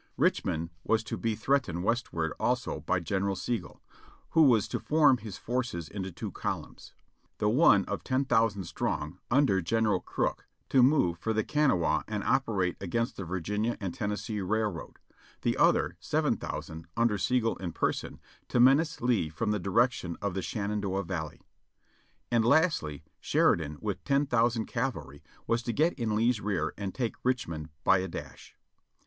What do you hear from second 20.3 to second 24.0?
the Shenandoah Valley. And lastly, Sheridan